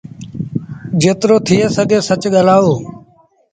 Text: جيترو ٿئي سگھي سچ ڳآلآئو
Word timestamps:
جيترو 1.01 1.35
ٿئي 1.45 1.57
سگھي 1.75 1.99
سچ 2.07 2.21
ڳآلآئو 2.33 2.73